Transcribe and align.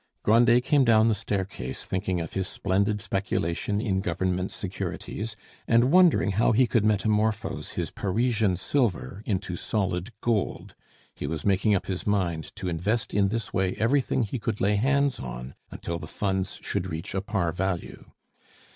Grandet 0.23 0.63
came 0.63 0.83
down 0.83 1.09
the 1.09 1.13
staircase 1.13 1.85
thinking 1.85 2.19
of 2.19 2.33
his 2.33 2.47
splendid 2.47 3.01
speculation 3.01 3.79
in 3.79 4.01
government 4.01 4.51
securities, 4.51 5.35
and 5.67 5.91
wondering 5.91 6.31
how 6.31 6.53
he 6.53 6.65
could 6.65 6.83
metamorphose 6.83 7.73
his 7.77 7.91
Parisian 7.91 8.57
silver 8.57 9.21
into 9.27 9.55
solid 9.55 10.11
gold; 10.19 10.73
he 11.13 11.27
was 11.27 11.45
making 11.45 11.75
up 11.75 11.85
his 11.85 12.07
mind 12.07 12.45
to 12.55 12.67
invest 12.67 13.13
in 13.13 13.27
this 13.27 13.53
way 13.53 13.75
everything 13.77 14.23
he 14.23 14.39
could 14.39 14.59
lay 14.59 14.73
hands 14.75 15.19
on 15.19 15.53
until 15.69 15.99
the 15.99 16.07
Funds 16.07 16.57
should 16.63 16.87
reach 16.87 17.13
a 17.13 17.21
par 17.21 17.51
value. 17.51 18.09